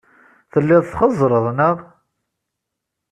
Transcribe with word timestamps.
Telliḍ 0.51 0.83
txeẓẓreḍ, 0.85 1.45
neɣ? 1.51 1.77